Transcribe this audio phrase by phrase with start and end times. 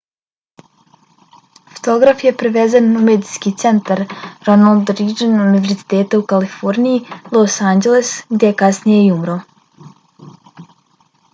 [1.73, 4.01] fotograf je prevezen u medicinski centar
[4.47, 9.37] ronald reagan univerziteta u kaliforniji los anđeles, gdje je kasnije i umro